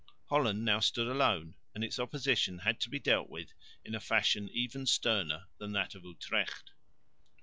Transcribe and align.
Holland 0.29 0.65
now 0.65 0.79
stood 0.79 1.07
alone, 1.07 1.53
and 1.75 1.83
its 1.83 1.99
opposition 1.99 2.57
had 2.57 2.79
to 2.79 2.89
be 2.89 2.97
dealt 2.97 3.29
with 3.29 3.53
in 3.85 3.93
a 3.93 3.99
fashion 3.99 4.49
even 4.51 4.87
sterner 4.87 5.45
than 5.59 5.73
that 5.73 5.93
of 5.93 6.03
Utrecht. 6.03 6.71